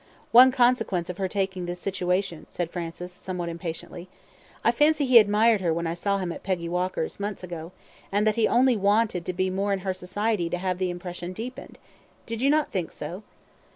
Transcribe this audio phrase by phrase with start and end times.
[0.31, 4.09] "One consequence of her taking this situation," said Francis, somewhat impatiently.
[4.63, 7.71] "I fancy he admired her when I saw him at Peggy Walker's, months ago,
[8.11, 11.33] and that he only wanted to be more in her society to have the impression
[11.33, 11.77] deepened.
[12.25, 13.21] Did you not think so?"